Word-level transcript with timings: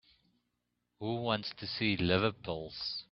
Who 0.99 1.21
wants 1.21 1.51
to 1.59 1.67
see 1.67 1.95
liver 1.95 2.31
pills? 2.31 2.97